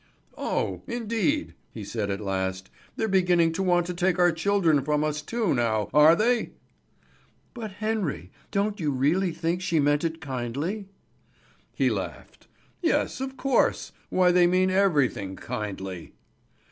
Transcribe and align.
"Oh, 0.35 0.81
indeed!" 0.87 1.53
he 1.71 1.83
said 1.83 2.09
at 2.09 2.19
last. 2.19 2.71
"They're 2.95 3.07
beginning 3.07 3.51
to 3.51 3.61
want 3.61 3.85
to 3.85 3.93
take 3.93 4.17
our 4.17 4.31
children 4.31 4.83
from 4.83 5.03
us 5.03 5.21
too 5.21 5.53
now, 5.53 5.91
are 5.93 6.15
they?" 6.15 6.53
"But 7.53 7.73
Henry, 7.73 8.31
don't 8.49 8.79
you 8.79 8.89
really 8.89 9.31
think 9.31 9.61
she 9.61 9.79
meant 9.79 10.03
it 10.03 10.19
kindly?" 10.19 10.87
He 11.75 11.91
laughed. 11.91 12.47
"Yes, 12.81 13.21
of 13.21 13.37
course! 13.37 13.91
Why 14.09 14.31
they 14.31 14.47
mean 14.47 14.71
everything 14.71 15.35
kindly." 15.35 16.13